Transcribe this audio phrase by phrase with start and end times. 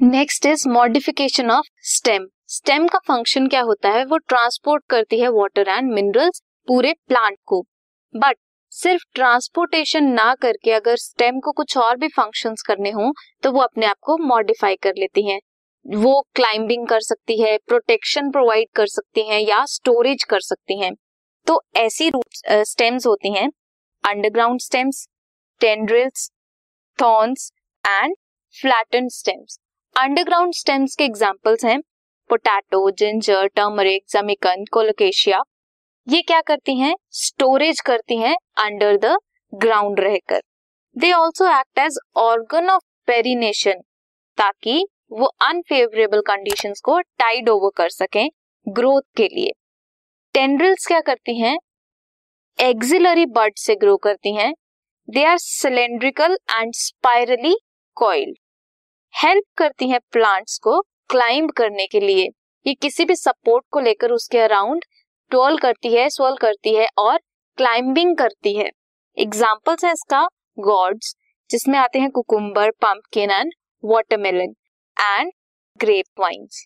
[0.00, 4.04] Next is modification of stem stem का function क्या होता है?
[4.04, 7.60] वो ट्रांसपोर्ट करती है वाटर एंड मिनरल्स पूरे प्लांट को.
[8.14, 8.36] बट
[8.72, 13.12] सिर्फ़ ट्रांसपोर्टेशन ना करके अगर स्टेम को कुछ और भी फ़ंक्शंस करने हो
[13.42, 15.40] तो वो अपने आप को मॉडिफाई कर लेती हैं.
[15.86, 20.94] वो क्लाइंबिंग कर सकती है प्रोटेक्शन प्रोवाइड कर सकती हैं या स्टोरेज कर सकती हैं.
[21.46, 23.48] तो ऐसी रूट स्टेम्स होती हैं.
[24.04, 25.06] Underground stems
[25.60, 26.30] tendrils
[26.98, 27.52] thorns
[27.84, 28.14] and
[28.56, 29.58] flatten stems
[29.98, 31.80] underground stems के एग्जाम्पल्स हैं
[32.30, 35.40] पोटैटो जिंजर टर्मरिक जमिकन कोलोकेशिया
[36.06, 36.94] ये क्या करती हैं?
[37.12, 39.16] स्टोरेज करती हैं अंडर द
[39.52, 40.40] ग्राउंड रहकर।
[40.96, 43.80] They also act as organ of perennation
[44.38, 48.28] ताकि वो अनफेवरेबल कंडीशन को टाइड ओवर कर सकें
[48.66, 49.52] ग्रोथ के लिए।
[50.34, 51.56] टेंड्रिल्स क्या करती हैं?
[52.58, 54.52] एक्सिलरी बर्ड से ग्रो करती हैं।
[55.08, 57.58] They are cylindrical and spirally
[57.96, 58.36] coiled
[59.18, 60.80] help करती हैं प्लांट्स को
[61.10, 62.26] क्लाइंब करने के लिए।
[62.66, 64.84] ये किसी भी सपोर्ट को लेकर उसके अराउंड
[65.30, 67.16] ट्वेल करती है स्वेल करती है और
[67.58, 68.68] क्लाइंबिंग करती है।
[69.16, 70.22] एग्जाम्पल्स है इसका
[70.58, 71.14] गॉड्स
[71.50, 73.52] जिसमें आते हैं cucumber pumpkin and
[73.84, 74.54] watermelon
[74.96, 75.32] and
[75.80, 76.64] grape vines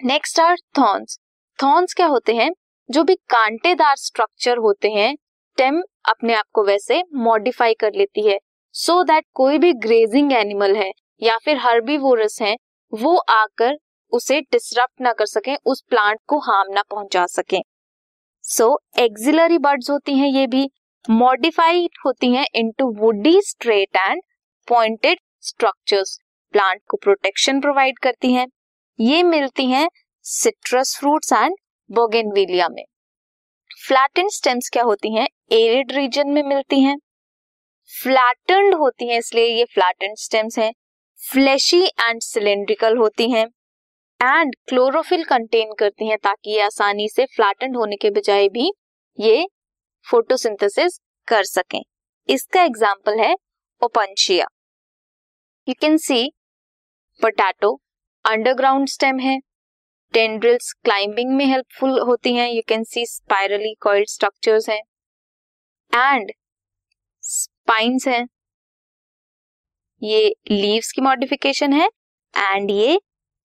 [0.00, 1.18] next are thorns
[1.58, 2.50] thorns क्या होते हैं?
[2.88, 5.14] जो भी कांटेदार स्ट्रक्चर होते हैं
[5.58, 8.38] टेम अपने आप को वैसे मॉडिफाई कर लेती है।
[8.74, 12.56] सो so दैट कोई भी ग्रेजिंग एनिमल है या फिर हर्बीवोरस हैं,
[12.92, 13.76] वो आकर
[14.12, 17.60] उसे डिसरप्ट ना कर सकें, उस प्लांट को हार्म ना पहुँचा सकें।
[18.44, 20.68] सो एक्सिलरी बर्ड्स होती हैं ये भी
[21.04, 24.22] मॉडिफाइड होती हैं into woody straight and
[24.68, 26.18] pointed structures
[26.54, 28.46] plant को प्रोटेक्शन प्रोवाइड करती हैं।
[28.98, 29.88] ये मिलती हैं
[30.24, 31.54] सिट्रस फ्रूट्स एंड
[31.90, 32.84] बोगेनविलिया में।
[33.86, 35.26] फ्लैटन स्टेम्स क्या होती हैं?
[35.52, 36.96] एरिड रीजन में मिलती हैं।
[37.90, 40.72] फ्लैटन्ड होती हैं, इसलिए ये फ्लैटन स्टेम्स हैं।
[41.22, 43.44] फ्लैशी एंड सिलेंड्रिकल होती हैं
[44.20, 48.70] एंड क्लोरोफिल कंटेन करती हैं ताकि ये आसानी से फ्लैटेंड होने के बजाय भी
[49.18, 49.46] ये
[50.06, 50.98] फोटोसिंथेसिस
[51.28, 51.80] कर सकें।
[52.28, 53.34] इसका एग्ज़ाम्पल है
[53.82, 54.46] Opuntia
[55.66, 56.26] you can see
[57.20, 57.74] potato
[58.24, 59.38] underground stem है।
[60.14, 64.82] टेंड्रिल्स क्लाइंबिंग में हेल्पफुल होती हैं। You can see spirally coiled structures हैं।
[65.92, 66.32] एंड
[67.24, 68.26] स्पाइंस हैं।
[70.02, 71.88] ये लीव्स की मॉडिफिकेशन है
[72.34, 73.00] एंड ये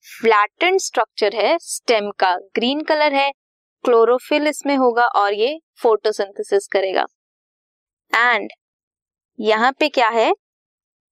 [0.08, 3.32] फ्लैटेंड स्ट्रक्चर है स्टेम का ग्रीन कलर है
[3.84, 7.06] क्लोरोफिल इसमें होगा और ये फोटोसिंथेसिस करेगा।
[8.14, 8.50] एंड
[9.40, 10.32] यहाँ पे क्या है?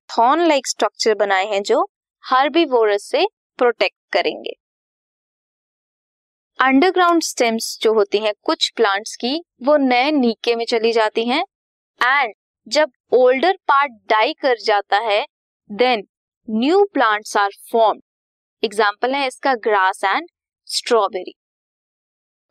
[0.09, 1.84] थॉर्न लाइक स्ट्रक्चर बनाए हैं जो
[2.24, 3.26] हर्बीवोरस से
[3.59, 4.53] प्रोटेक्ट करेंगे।
[6.59, 11.44] अंडरग्राउंड स्टेम्स जो होती हैं, कुछ प्लांट्स की, वो नए नीके में चली जाती हैं।
[12.02, 12.34] एंड
[12.68, 15.26] जब ओल्डर पार्ट डाई कर जाता है
[15.69, 16.03] then
[16.47, 18.00] new plants are form
[18.63, 20.28] example है इसका ग्रास एंड
[20.68, 21.34] स्ट्रॉबेरी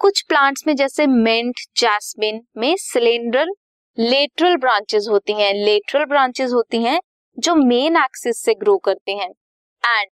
[0.00, 3.52] कुछ प्लांट्स में जैसे मिंट जैस्मिन में सिलेंड्रल
[3.98, 6.98] लेटरल ब्रांचेस होती हैं। लेटरल ब्रांचेस होती हैं
[7.38, 10.10] जो मेन एक्सिस से ग्रो करती हैं। एंड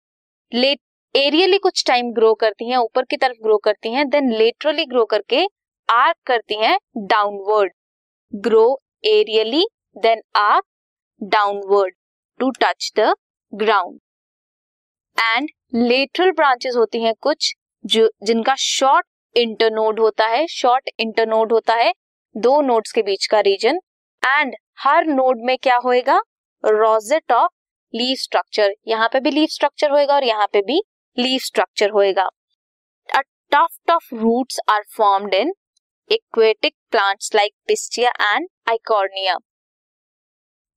[0.52, 0.78] लेट
[1.14, 5.04] एरियली कुछ टाइम ग्रो करती हैं, ऊपर की तरफ़ ग्रो करती हैं देन लेटरली ग्रो
[5.04, 5.44] करके
[5.88, 7.72] आर्क करती हैं downward
[8.32, 8.66] grow
[9.06, 9.64] aerially
[9.96, 10.64] then arch
[11.20, 11.94] downward
[12.40, 13.12] to touch the
[13.52, 13.98] ground
[15.16, 17.54] and lateral branches होती हैं कुछ
[17.84, 19.06] जो, जिनका शॉर्ट
[19.36, 21.92] इंटरनोड होता है शॉर्ट इंटरनोड होता है,
[22.34, 23.80] दो नोड्स के बीच का रीजन
[24.22, 26.20] एंड हर नोड में क्या होएगा?
[26.64, 27.50] रोजेट ऑफ़
[27.94, 30.80] लीव स्ट्रक्चर यहाँ पे भी लीव स्ट्रक्चर होएगा और यहाँ पे भी
[31.16, 32.28] लीव स्ट्रक्चर होएगा.
[33.08, 33.20] A
[33.52, 35.52] tuft of roots are formed in
[36.10, 39.36] aquatic plants like Pistia and Eichhornia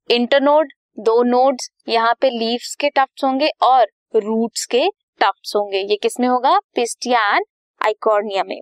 [0.10, 3.86] internode दो नोड्स यहाँ पे लीव्स के टफ्ट होंगे और
[4.16, 4.88] रूट्स के
[5.22, 6.58] टफ्ट होंगे। ये किसमें होगा?
[6.76, 7.46] पिस्टिया एंड
[7.82, 8.60] आइकॉर्निया में।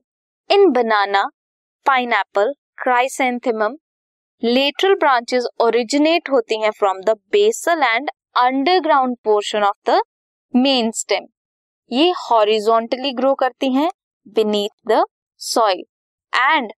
[0.50, 1.24] In banana
[2.14, 2.54] pineapple
[2.84, 3.76] chrysanthemum
[4.44, 10.02] lateral branches originate होती हैं from the basal and underground portion of the
[10.54, 11.26] main stem
[11.92, 13.90] ये हॉरिजॉन्टली ग्रो करती हैं
[14.28, 15.04] beneath the
[15.42, 15.84] soil
[16.34, 16.72] and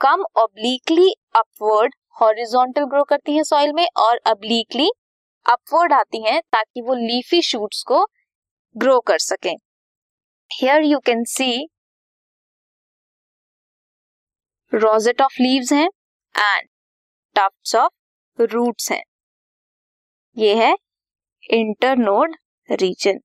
[0.00, 4.90] come obliquely upward horizontal grow करती हैं soil में और अब्लीकली
[5.46, 8.04] अपवर्ड आती हैं ताकि वो लीफी शूट्स को
[8.76, 9.54] ग्रो कर सकें।
[10.50, 11.50] Here you can see
[14.72, 15.88] rosette of leaves हैं
[16.34, 16.68] एंड
[17.36, 19.02] टफ्ट्स ऑफ़ रूट्स हैं।
[20.36, 20.74] ये है
[21.50, 22.36] इंटरनोड
[22.68, 23.20] रीजन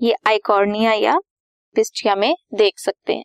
[0.00, 1.18] ये आइकॉर्निया या
[1.76, 3.24] पिस्टिया में देख सकते हैं।